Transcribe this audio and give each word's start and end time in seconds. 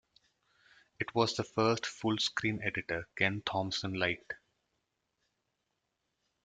It 0.99 1.13
was 1.13 1.35
the 1.35 1.43
first 1.43 1.85
full 1.85 2.17
screen 2.17 2.59
editor 2.63 3.07
Ken 3.15 3.43
Thompson 3.45 3.93
liked. 3.93 4.33